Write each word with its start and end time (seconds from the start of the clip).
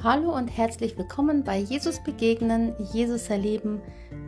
Hallo 0.00 0.32
und 0.32 0.46
herzlich 0.46 0.96
willkommen 0.96 1.42
bei 1.42 1.58
Jesus 1.58 1.98
Begegnen, 1.98 2.72
Jesus 2.92 3.30
Erleben, 3.30 3.80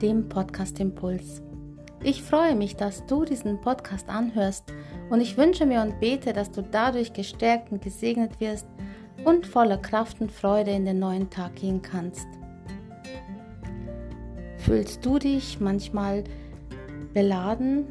dem 0.03 0.29
Podcast 0.29 0.81
Impuls. 0.81 1.43
Ich 2.03 2.25
freue 2.25 2.57
mich, 2.57 2.75
dass 2.75 3.07
du 3.07 3.25
diesen 3.25 3.61
Podcast 3.61 4.09
anhörst 4.09 4.65
und 5.11 5.21
ich 5.21 5.37
wünsche 5.37 5.67
mir 5.67 5.83
und 5.83 6.01
bete, 6.01 6.33
dass 6.33 6.51
du 6.51 6.63
dadurch 6.63 7.13
gestärkt 7.13 7.71
und 7.71 7.83
gesegnet 7.83 8.41
wirst 8.41 8.67
und 9.25 9.47
voller 9.47 9.79
Kraft 9.79 10.21
und 10.21 10.33
Freude 10.33 10.73
in 10.73 10.87
den 10.87 10.99
neuen 10.99 11.31
Tag 11.31 11.55
gehen 11.55 11.81
kannst. 11.81 12.27
Fühlst 14.57 15.07
du 15.07 15.21
dich 15.21 15.61
manchmal 15.61 16.25
beladen? 17.15 17.87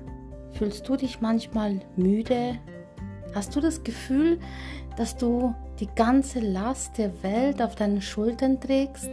Fühlst 0.52 0.86
du 0.90 0.98
dich 0.98 1.22
manchmal 1.22 1.80
müde? 1.96 2.60
Hast 3.40 3.56
du 3.56 3.62
das 3.62 3.86
Gefühl, 3.86 4.38
dass 4.98 5.16
du 5.16 5.56
die 5.80 5.88
ganze 5.96 6.42
Last 6.42 6.98
der 6.98 7.24
Welt 7.24 7.62
auf 7.62 7.74
deinen 7.74 8.02
Schultern 8.02 8.60
trägst? 8.60 9.10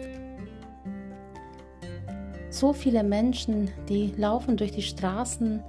So 2.50 2.72
viele 2.72 3.04
Menschen, 3.04 3.70
die 3.88 4.12
laufen 4.16 4.56
durch 4.56 4.72
die 4.72 4.82
Straßen 4.82 5.62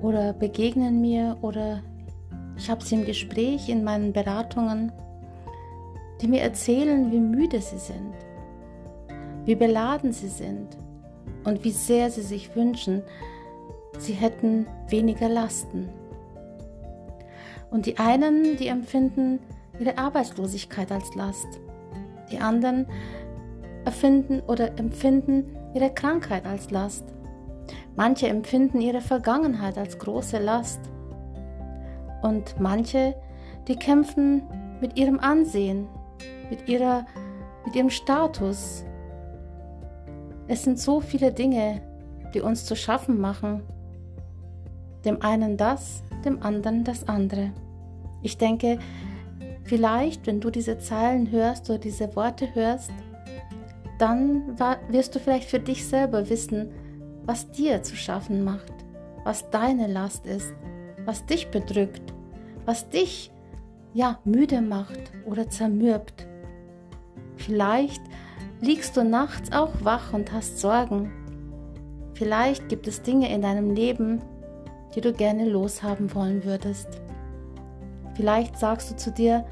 oder 0.00 0.32
begegnen 0.32 1.00
mir 1.00 1.38
oder 1.40 1.82
ich 2.56 2.70
habe 2.70 2.84
sie 2.84 2.94
im 2.94 3.04
Gespräch 3.04 3.68
in 3.68 3.82
meinen 3.82 4.12
Beratungen, 4.12 4.92
die 6.20 6.28
mir 6.28 6.42
erzählen, 6.42 7.10
wie 7.10 7.18
müde 7.18 7.60
sie 7.60 7.78
sind, 7.78 8.14
wie 9.44 9.56
beladen 9.56 10.12
sie 10.12 10.28
sind 10.28 10.68
und 11.42 11.64
wie 11.64 11.72
sehr 11.72 12.12
sie 12.12 12.22
sich 12.22 12.54
wünschen, 12.54 13.02
sie 13.98 14.12
hätten 14.12 14.68
weniger 14.88 15.28
Lasten. 15.28 15.88
Und 17.70 17.86
die 17.86 17.98
einen, 17.98 18.56
die 18.56 18.68
empfinden 18.68 19.40
ihre 19.78 19.98
Arbeitslosigkeit 19.98 20.90
als 20.90 21.14
Last. 21.14 21.46
Die 22.30 22.38
anderen 22.38 22.86
erfinden 23.84 24.40
oder 24.46 24.78
empfinden 24.78 25.56
ihre 25.74 25.90
Krankheit 25.90 26.46
als 26.46 26.70
Last. 26.70 27.04
Manche 27.96 28.28
empfinden 28.28 28.80
ihre 28.80 29.00
Vergangenheit 29.00 29.76
als 29.76 29.98
große 29.98 30.38
Last. 30.38 30.80
Und 32.22 32.58
manche, 32.58 33.14
die 33.66 33.76
kämpfen 33.76 34.42
mit 34.80 34.98
ihrem 34.98 35.18
Ansehen, 35.18 35.86
mit, 36.50 36.68
ihrer, 36.68 37.06
mit 37.64 37.76
ihrem 37.76 37.90
Status. 37.90 38.84
Es 40.46 40.64
sind 40.64 40.78
so 40.78 41.00
viele 41.00 41.32
Dinge, 41.32 41.82
die 42.34 42.40
uns 42.40 42.64
zu 42.64 42.74
schaffen 42.76 43.20
machen. 43.20 43.62
Dem 45.04 45.22
einen 45.22 45.56
das, 45.56 46.02
dem 46.24 46.42
anderen 46.42 46.84
das 46.84 47.06
andere. 47.08 47.52
Ich 48.22 48.38
denke, 48.38 48.78
vielleicht, 49.64 50.26
wenn 50.26 50.40
du 50.40 50.50
diese 50.50 50.78
Zeilen 50.78 51.30
hörst 51.30 51.68
oder 51.70 51.78
diese 51.78 52.14
Worte 52.16 52.54
hörst, 52.54 52.90
dann 53.98 54.58
wirst 54.88 55.14
du 55.14 55.18
vielleicht 55.18 55.48
für 55.48 55.58
dich 55.60 55.86
selber 55.86 56.28
wissen, 56.30 56.70
was 57.24 57.50
dir 57.50 57.82
zu 57.82 57.96
schaffen 57.96 58.44
macht, 58.44 58.72
was 59.24 59.50
deine 59.50 59.86
Last 59.86 60.26
ist, 60.26 60.54
was 61.04 61.26
dich 61.26 61.48
bedrückt, 61.48 62.14
was 62.64 62.88
dich 62.88 63.32
ja 63.92 64.18
müde 64.24 64.60
macht 64.60 65.12
oder 65.26 65.48
zermürbt. 65.48 66.26
Vielleicht 67.36 68.02
liegst 68.60 68.96
du 68.96 69.04
nachts 69.04 69.52
auch 69.52 69.72
wach 69.82 70.12
und 70.12 70.32
hast 70.32 70.58
Sorgen. 70.58 71.10
Vielleicht 72.14 72.68
gibt 72.68 72.88
es 72.88 73.02
Dinge 73.02 73.32
in 73.32 73.42
deinem 73.42 73.74
Leben, 73.74 74.22
die 74.94 75.00
du 75.00 75.12
gerne 75.12 75.48
loshaben 75.48 76.14
wollen 76.14 76.44
würdest. 76.44 77.00
Vielleicht 78.18 78.58
sagst 78.58 78.90
du 78.90 78.96
zu 78.96 79.12
dir, 79.12 79.44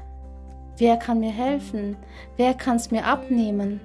wer 0.75 0.97
kann 0.97 1.21
mir 1.21 1.31
helfen? 1.31 1.95
Wer 2.35 2.53
kann 2.53 2.75
es 2.75 2.91
mir 2.91 3.05
abnehmen? 3.05 3.79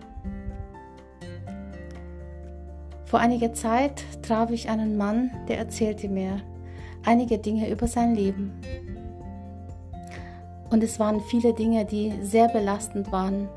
Vor 3.04 3.20
einiger 3.20 3.52
Zeit 3.52 4.02
traf 4.22 4.50
ich 4.50 4.68
einen 4.68 4.96
Mann, 4.96 5.30
der 5.46 5.58
erzählte 5.58 6.08
mir 6.08 6.40
einige 7.04 7.38
Dinge 7.38 7.70
über 7.70 7.86
sein 7.86 8.16
Leben. 8.16 8.60
Und 10.70 10.82
es 10.82 10.98
waren 10.98 11.20
viele 11.20 11.54
Dinge, 11.54 11.84
die 11.84 12.14
sehr 12.20 12.48
belastend 12.48 13.12
waren. 13.12 13.48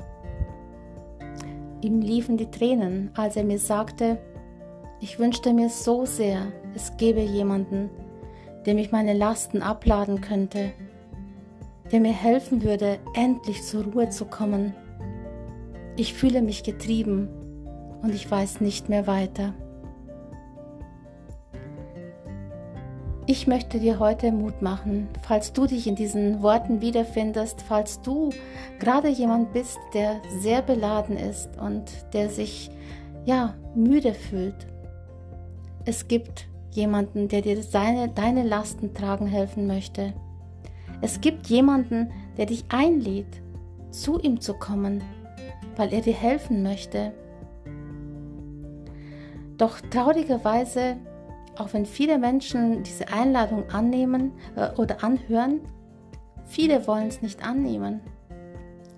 Ihm 1.80 2.02
liefen 2.02 2.36
die 2.36 2.52
Tränen, 2.52 3.10
als 3.16 3.34
er 3.34 3.42
mir 3.42 3.58
sagte, 3.58 4.18
ich 5.00 5.18
wünschte 5.18 5.52
mir 5.52 5.70
so 5.70 6.06
sehr, 6.06 6.52
es 6.76 6.96
gäbe 6.96 7.20
jemanden, 7.20 7.90
dem 8.64 8.78
ich 8.78 8.92
meine 8.92 9.12
Lasten 9.12 9.60
abladen 9.60 10.20
könnte, 10.20 10.70
der 11.92 12.00
mir 12.00 12.12
helfen 12.12 12.62
würde, 12.62 12.98
endlich 13.14 13.62
zur 13.62 13.84
Ruhe 13.84 14.08
zu 14.08 14.24
kommen. 14.24 14.74
Ich 15.96 16.14
fühle 16.14 16.42
mich 16.42 16.62
getrieben 16.62 17.28
und 18.02 18.14
ich 18.14 18.30
weiß 18.30 18.60
nicht 18.60 18.88
mehr 18.88 19.06
weiter. 19.06 19.54
Ich 23.28 23.48
möchte 23.48 23.80
dir 23.80 23.98
heute 23.98 24.30
Mut 24.30 24.62
machen, 24.62 25.08
falls 25.22 25.52
du 25.52 25.66
dich 25.66 25.88
in 25.88 25.96
diesen 25.96 26.42
Worten 26.42 26.80
wiederfindest, 26.80 27.60
falls 27.60 28.00
du 28.00 28.30
gerade 28.78 29.08
jemand 29.08 29.52
bist, 29.52 29.78
der 29.94 30.20
sehr 30.38 30.62
beladen 30.62 31.16
ist 31.16 31.48
und 31.58 31.90
der 32.12 32.28
sich 32.28 32.70
ja 33.24 33.54
müde 33.74 34.14
fühlt. 34.14 34.68
Es 35.84 36.06
gibt 36.06 36.46
jemanden, 36.70 37.26
der 37.26 37.42
dir 37.42 37.60
seine, 37.64 38.08
deine 38.08 38.44
Lasten 38.44 38.94
tragen 38.94 39.26
helfen 39.26 39.66
möchte. 39.66 40.14
Es 41.00 41.20
gibt 41.20 41.46
jemanden, 41.48 42.10
der 42.36 42.46
dich 42.46 42.64
einlädt, 42.68 43.42
zu 43.90 44.18
ihm 44.18 44.40
zu 44.40 44.54
kommen, 44.54 45.02
weil 45.76 45.92
er 45.92 46.00
dir 46.00 46.14
helfen 46.14 46.62
möchte. 46.62 47.12
Doch 49.56 49.80
traurigerweise, 49.80 50.96
auch 51.56 51.72
wenn 51.72 51.86
viele 51.86 52.18
Menschen 52.18 52.82
diese 52.82 53.08
Einladung 53.08 53.70
annehmen 53.70 54.32
äh, 54.54 54.68
oder 54.76 55.02
anhören, 55.02 55.60
viele 56.44 56.86
wollen 56.86 57.08
es 57.08 57.22
nicht 57.22 57.46
annehmen. 57.46 58.00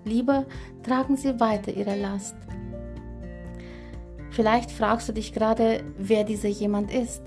Lieber 0.03 0.45
tragen 0.83 1.15
sie 1.15 1.39
weiter 1.39 1.71
ihre 1.71 1.95
Last. 1.95 2.35
Vielleicht 4.31 4.71
fragst 4.71 5.09
du 5.09 5.13
dich 5.13 5.33
gerade, 5.33 5.83
wer 5.97 6.23
dieser 6.23 6.49
jemand 6.49 6.93
ist. 6.93 7.21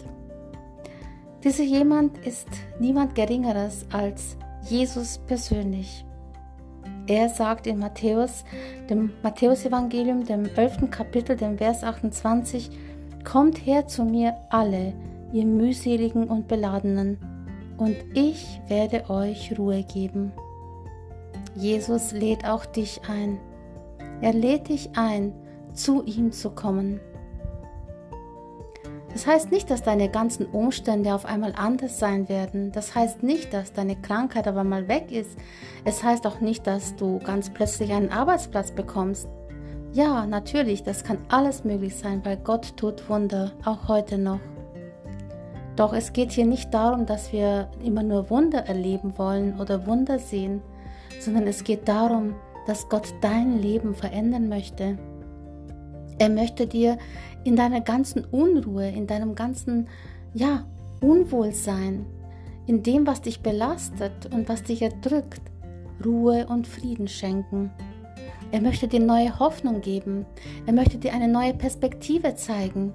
Dieser 1.43 1.65
jemand 1.65 2.19
ist 2.19 2.49
niemand 2.79 3.15
Geringeres 3.15 3.87
als 3.93 4.37
Jesus 4.69 5.19
persönlich. 5.27 6.05
Er 7.07 7.29
sagt 7.29 7.67
in 7.67 7.79
Matthäus, 7.79 8.45
dem 8.89 9.13
Matthäusevangelium, 9.23 10.25
dem 10.25 10.45
11. 10.45 10.91
Kapitel, 10.91 11.37
dem 11.37 11.59
Vers 11.59 11.83
28, 11.83 12.71
Kommt 13.25 13.67
her 13.67 13.87
zu 13.87 14.05
mir 14.05 14.35
alle, 14.51 14.95
ihr 15.33 15.47
mühseligen 15.47 16.29
und 16.29 16.49
beladenen, 16.49 17.19
und 17.77 17.97
ich 18.15 18.61
werde 18.69 19.09
euch 19.11 19.57
Ruhe 19.59 19.83
geben. 19.83 20.33
Jesus 21.55 22.13
lädt 22.13 22.45
auch 22.45 22.65
dich 22.65 23.01
ein. 23.09 23.39
Er 24.21 24.33
lädt 24.33 24.69
dich 24.69 24.91
ein, 24.97 25.33
zu 25.75 26.05
ihm 26.05 26.33
zu 26.33 26.51
kommen. 26.51 27.01
Das 29.13 29.27
heißt 29.27 29.53
nicht, 29.53 29.71
dass 29.71 29.83
deine 29.83 30.09
ganzen 30.09 30.47
Umstände 30.47 31.15
auf 31.15 31.27
einmal 31.27 31.53
anders 31.55 31.99
sein 31.99 32.29
werden. 32.29 32.73
Das 32.73 32.95
heißt 32.95 33.23
nicht, 33.23 33.53
dass 33.53 33.73
deine 33.73 33.97
Krankheit 33.97 34.49
aber 34.49 34.65
mal 34.65 34.89
weg 34.89 35.13
ist. 35.13 35.39
Es 35.85 36.03
heißt 36.03 36.27
auch 36.27 36.41
nicht, 36.41 36.67
dass 36.67 36.97
du 36.97 37.19
ganz 37.19 37.51
plötzlich 37.51 37.93
einen 37.93 38.11
Arbeitsplatz 38.11 38.73
bekommst. 38.73 39.29
Ja, 39.93 40.25
natürlich, 40.25 40.83
das 40.83 41.05
kann 41.05 41.19
alles 41.29 41.65
möglich 41.65 41.95
sein, 41.95 42.25
weil 42.25 42.39
Gott 42.39 42.77
tut 42.79 43.09
Wunder, 43.11 43.53
auch 43.67 43.89
heute 43.89 44.17
noch. 44.17 44.41
Doch 45.77 45.93
es 45.93 46.15
geht 46.15 46.33
hier 46.33 46.47
nicht 46.47 46.73
darum, 46.73 47.05
dass 47.05 47.33
wir 47.33 47.71
immer 47.85 48.03
nur 48.03 48.31
Wunder 48.31 48.67
erleben 48.67 49.19
wollen 49.19 49.61
oder 49.61 49.87
Wunder 49.87 50.19
sehen, 50.19 50.63
sondern 51.21 51.47
es 51.47 51.65
geht 51.65 51.89
darum, 51.89 52.35
dass 52.67 52.89
Gott 52.89 53.15
dein 53.21 53.59
Leben 53.61 53.95
verändern 53.95 54.49
möchte. 54.49 54.97
Er 56.19 56.29
möchte 56.29 56.67
dir 56.67 56.99
in 57.45 57.57
deiner 57.57 57.81
ganzen 57.81 58.25
Unruhe, 58.25 58.89
in 58.89 59.07
deinem 59.07 59.35
ganzen, 59.35 59.89
ja, 60.35 60.65
Unwohlsein, 61.01 62.07
in 62.67 62.83
dem, 62.83 63.07
was 63.07 63.21
dich 63.23 63.41
belastet 63.41 64.33
und 64.33 64.49
was 64.49 64.63
dich 64.63 64.83
erdrückt, 64.83 65.43
Ruhe 66.05 66.47
und 66.47 66.67
Frieden 66.67 67.09
schenken. 67.09 67.71
Er 68.53 68.61
möchte 68.61 68.87
dir 68.87 69.01
neue 69.01 69.39
Hoffnung 69.39 69.81
geben. 69.81 70.27
Er 70.67 70.75
möchte 70.75 70.99
dir 70.99 71.15
eine 71.15 71.29
neue 71.29 71.55
Perspektive 71.55 72.35
zeigen. 72.35 72.93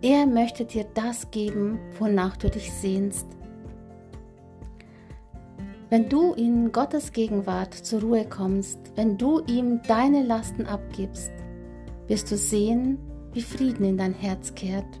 Er 0.00 0.26
möchte 0.26 0.64
dir 0.64 0.86
das 0.94 1.30
geben, 1.30 1.78
wonach 1.98 2.36
du 2.36 2.48
dich 2.48 2.72
sehnst. 2.72 3.26
Wenn 5.90 6.08
du 6.08 6.34
in 6.34 6.70
Gottes 6.70 7.12
Gegenwart 7.12 7.74
zur 7.74 8.00
Ruhe 8.00 8.24
kommst, 8.24 8.78
wenn 8.94 9.18
du 9.18 9.40
ihm 9.46 9.80
deine 9.88 10.22
Lasten 10.22 10.64
abgibst, 10.64 11.32
wirst 12.10 12.30
du 12.32 12.36
sehen, 12.36 12.98
wie 13.32 13.40
Frieden 13.40 13.84
in 13.84 13.96
dein 13.96 14.14
Herz 14.14 14.56
kehrt. 14.56 15.00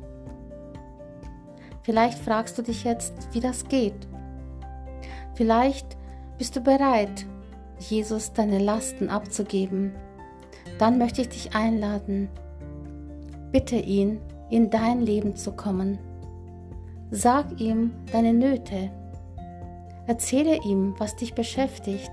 Vielleicht 1.82 2.18
fragst 2.18 2.56
du 2.56 2.62
dich 2.62 2.84
jetzt, 2.84 3.12
wie 3.32 3.40
das 3.40 3.66
geht. 3.66 4.06
Vielleicht 5.34 5.96
bist 6.38 6.54
du 6.54 6.60
bereit, 6.60 7.26
Jesus 7.80 8.32
deine 8.32 8.60
Lasten 8.60 9.08
abzugeben. 9.10 9.92
dann 10.78 10.98
möchte 10.98 11.20
ich 11.20 11.28
dich 11.28 11.54
einladen, 11.54 12.28
bitte 13.50 13.76
ihn, 13.76 14.20
in 14.48 14.70
dein 14.70 15.00
Leben 15.00 15.34
zu 15.34 15.52
kommen. 15.52 15.98
Sag 17.10 17.60
ihm 17.60 17.92
deine 18.12 18.32
Nöte. 18.32 18.90
Erzähle 20.06 20.62
ihm, 20.64 20.94
was 20.98 21.16
dich 21.16 21.34
beschäftigt 21.34 22.12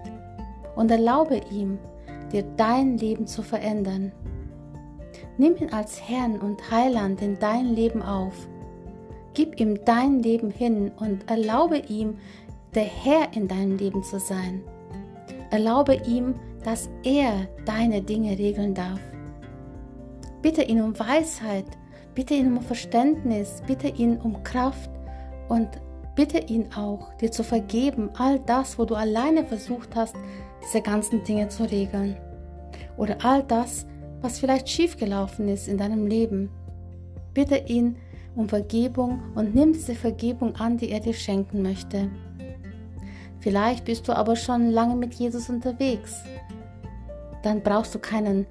und 0.75 0.89
erlaube 0.89 1.39
ihm, 1.51 1.77
dir 2.31 2.43
dein 2.57 2.97
Leben 2.97 3.27
zu 3.27 3.43
verändern. 3.43 4.11
Nimm 5.37 5.55
ihn 5.57 5.71
als 5.71 6.01
Herrn 6.01 6.39
und 6.39 6.71
Heiland 6.71 7.21
in 7.21 7.37
dein 7.39 7.73
Leben 7.73 8.01
auf. 8.01 8.47
Gib 9.33 9.59
ihm 9.59 9.79
dein 9.85 10.23
Leben 10.23 10.49
hin 10.49 10.91
und 10.99 11.29
erlaube 11.29 11.77
ihm, 11.77 12.17
der 12.73 12.85
Herr 12.85 13.33
in 13.33 13.47
deinem 13.47 13.77
Leben 13.77 14.03
zu 14.03 14.19
sein. 14.19 14.61
Erlaube 15.51 15.95
ihm, 16.07 16.35
dass 16.63 16.89
er 17.03 17.47
deine 17.65 18.01
Dinge 18.01 18.37
regeln 18.37 18.73
darf. 18.73 18.99
Bitte 20.41 20.63
ihn 20.63 20.81
um 20.81 20.97
Weisheit, 20.99 21.65
bitte 22.13 22.33
ihn 22.33 22.57
um 22.57 22.61
Verständnis, 22.61 23.61
bitte 23.65 23.87
ihn 23.87 24.17
um 24.17 24.43
Kraft 24.43 24.89
und 25.49 25.69
bitte 26.15 26.39
ihn 26.39 26.73
auch, 26.75 27.13
dir 27.15 27.31
zu 27.31 27.43
vergeben, 27.43 28.09
all 28.17 28.39
das, 28.39 28.77
wo 28.77 28.85
du 28.85 28.95
alleine 28.95 29.45
versucht 29.45 29.95
hast, 29.95 30.15
diese 30.63 30.81
ganzen 30.81 31.23
Dinge 31.23 31.47
zu 31.47 31.63
regeln. 31.63 32.17
Oder 32.97 33.17
all 33.23 33.43
das, 33.43 33.85
was 34.21 34.39
vielleicht 34.39 34.69
schiefgelaufen 34.69 35.47
ist 35.47 35.67
in 35.67 35.77
deinem 35.77 36.07
Leben. 36.07 36.49
Bitte 37.33 37.57
ihn 37.67 37.97
um 38.35 38.47
Vergebung 38.47 39.21
und 39.35 39.55
nimm 39.55 39.73
diese 39.73 39.95
Vergebung 39.95 40.55
an, 40.55 40.77
die 40.77 40.89
er 40.89 40.99
dir 40.99 41.13
schenken 41.13 41.61
möchte. 41.61 42.09
Vielleicht 43.39 43.85
bist 43.85 44.07
du 44.07 44.13
aber 44.13 44.35
schon 44.35 44.71
lange 44.71 44.95
mit 44.95 45.13
Jesus 45.13 45.49
unterwegs. 45.49 46.23
Dann 47.43 47.61
brauchst 47.61 47.95
du 47.95 47.99
keinen 47.99 48.45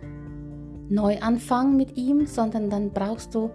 Neuanfang 0.88 1.76
mit 1.76 1.96
ihm, 1.96 2.26
sondern 2.26 2.70
dann 2.70 2.90
brauchst 2.90 3.34
du 3.34 3.50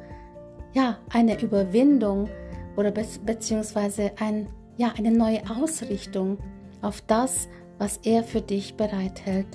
ja 0.74 0.98
eine 1.10 1.42
Überwindung 1.42 2.30
oder 2.76 2.92
be 2.92 3.06
beziehungsweise 3.26 4.12
ein, 4.20 4.48
ja, 4.78 4.94
eine 4.98 5.12
neue 5.12 5.42
Ausrichtung 5.50 6.38
auf 6.82 7.02
das, 7.02 7.48
was 7.78 7.98
er 8.04 8.24
für 8.24 8.42
dich 8.42 8.76
bereithält. 8.76 9.48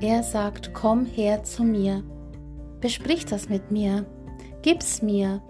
Er 0.00 0.22
sagt, 0.22 0.74
komm 0.74 1.06
her 1.06 1.42
zu 1.42 1.64
mir, 1.64 2.02
besprich 2.80 3.24
das 3.24 3.48
mit 3.48 3.70
mir, 3.70 4.04
gib's 4.60 5.00
mir, 5.00 5.40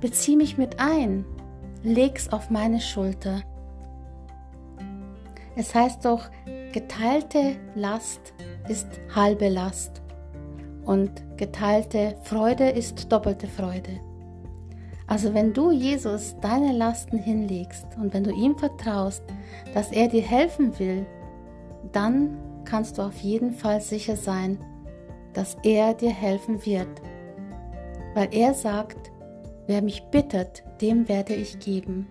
bezieh 0.00 0.36
mich 0.36 0.56
mit 0.56 0.80
ein, 0.80 1.26
leg's 1.82 2.32
auf 2.32 2.48
meine 2.48 2.80
Schulter. 2.80 3.42
Es 5.54 5.74
heißt 5.74 6.04
doch, 6.06 6.30
geteilte 6.72 7.56
Last 7.74 8.32
ist 8.68 8.88
halbe 9.14 9.50
Last 9.50 10.00
und 10.86 11.10
geteilte 11.36 12.16
Freude 12.22 12.70
ist 12.70 13.12
doppelte 13.12 13.48
Freude. 13.48 14.00
Also 15.06 15.34
wenn 15.34 15.52
du 15.52 15.72
Jesus 15.72 16.36
deine 16.40 16.72
Lasten 16.72 17.18
hinlegst 17.18 17.86
und 18.00 18.14
wenn 18.14 18.24
du 18.24 18.30
ihm 18.30 18.56
vertraust, 18.56 19.24
dass 19.74 19.90
er 19.90 20.08
dir 20.08 20.22
helfen 20.22 20.78
will, 20.78 21.04
dann 21.92 22.38
kannst 22.64 22.98
du 22.98 23.02
auf 23.02 23.18
jeden 23.18 23.52
Fall 23.52 23.80
sicher 23.80 24.16
sein, 24.16 24.58
dass 25.32 25.56
er 25.62 25.94
dir 25.94 26.10
helfen 26.10 26.64
wird. 26.64 26.88
Weil 28.14 28.28
er 28.32 28.54
sagt, 28.54 29.12
wer 29.66 29.82
mich 29.82 30.02
bittet, 30.10 30.64
dem 30.80 31.08
werde 31.08 31.34
ich 31.34 31.58
geben. 31.58 32.06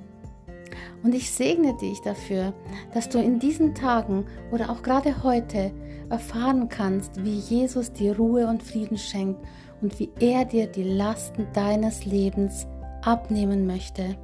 Und 1.04 1.16
ich 1.16 1.31
segne 1.31 1.75
dich 1.78 2.01
dafür, 2.01 2.54
dass 2.94 3.10
du 3.10 3.19
in 3.19 3.40
diesen 3.40 3.74
Tagen 3.74 4.25
oder 4.51 4.69
auch 4.69 4.81
gerade 4.81 5.24
heute 5.24 5.72
erfahren 6.10 6.69
kannst, 6.69 7.24
wie 7.24 7.38
Jesus 7.38 7.94
dir 7.94 8.18
Ruhe 8.18 8.48
und 8.48 8.63
Frieden 8.63 8.98
schenkt 8.98 9.40
und 9.81 10.00
wie 10.00 10.10
er 10.19 10.45
dir 10.45 10.68
die 10.68 10.84
Lasten 10.84 11.48
deines 11.54 12.06
Lebens 12.06 12.68
abnehmen 13.02 13.66
möchte. 13.66 14.18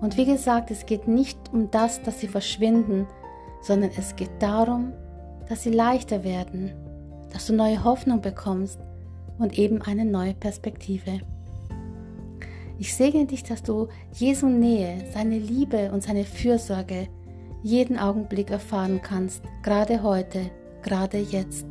Und 0.00 0.16
wie 0.16 0.24
gesagt, 0.24 0.70
es 0.70 0.86
geht 0.86 1.06
nicht 1.08 1.38
um 1.52 1.70
das, 1.70 2.02
dass 2.02 2.20
sie 2.20 2.28
verschwinden, 2.28 3.06
sondern 3.60 3.90
es 3.96 4.16
geht 4.16 4.30
darum, 4.40 4.92
dass 5.48 5.62
sie 5.62 5.70
leichter 5.70 6.24
werden, 6.24 6.72
dass 7.32 7.46
du 7.46 7.54
neue 7.54 7.82
Hoffnung 7.84 8.20
bekommst 8.20 8.78
und 9.38 9.58
eben 9.58 9.82
eine 9.82 10.04
neue 10.04 10.34
Perspektive. 10.34 11.20
Ich 12.78 12.94
segne 12.94 13.26
dich, 13.26 13.42
dass 13.44 13.62
du 13.62 13.88
Jesu 14.12 14.46
Nähe, 14.46 15.04
seine 15.12 15.38
Liebe 15.38 15.92
und 15.92 16.02
seine 16.02 16.24
Fürsorge 16.24 17.08
jeden 17.62 17.98
Augenblick 17.98 18.50
erfahren 18.50 19.00
kannst, 19.02 19.42
gerade 19.62 20.02
heute, 20.02 20.50
gerade 20.82 21.18
jetzt. 21.18 21.66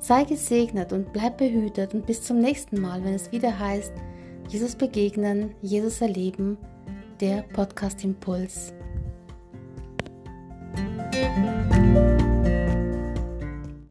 Sei 0.00 0.24
gesegnet 0.24 0.92
und 0.92 1.12
bleib 1.12 1.38
behütet 1.38 1.94
und 1.94 2.06
bis 2.06 2.22
zum 2.22 2.40
nächsten 2.40 2.80
Mal, 2.80 3.04
wenn 3.04 3.14
es 3.14 3.30
wieder 3.30 3.56
heißt, 3.56 3.92
Jesus 4.48 4.74
begegnen, 4.74 5.54
Jesus 5.62 6.00
erleben, 6.00 6.58
der 7.20 7.42
Podcast 7.54 8.02
Impuls. 8.02 8.72